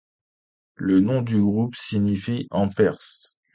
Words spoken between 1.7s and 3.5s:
signifie en perse.